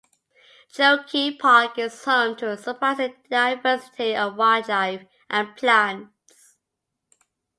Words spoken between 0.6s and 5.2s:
Cherokee Park is home to a surprising diversity of wildlife